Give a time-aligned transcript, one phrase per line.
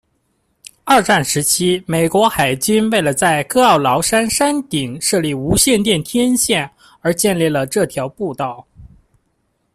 [0.83, 6.67] 二战时期美国海军为了在科奥劳山山顶设立无线电天线
[7.01, 8.65] 而建立了这条步道。